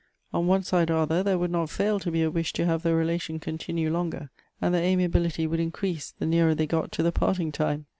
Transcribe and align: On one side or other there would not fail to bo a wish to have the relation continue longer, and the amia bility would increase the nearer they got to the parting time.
On 0.33 0.47
one 0.47 0.63
side 0.63 0.89
or 0.89 0.97
other 0.97 1.21
there 1.21 1.37
would 1.37 1.51
not 1.51 1.69
fail 1.69 1.99
to 1.99 2.11
bo 2.11 2.17
a 2.17 2.31
wish 2.31 2.53
to 2.53 2.65
have 2.65 2.81
the 2.81 2.95
relation 2.95 3.37
continue 3.37 3.91
longer, 3.91 4.31
and 4.59 4.73
the 4.73 4.79
amia 4.79 5.07
bility 5.09 5.47
would 5.47 5.59
increase 5.59 6.11
the 6.17 6.25
nearer 6.25 6.55
they 6.55 6.65
got 6.65 6.91
to 6.93 7.03
the 7.03 7.11
parting 7.11 7.51
time. 7.51 7.85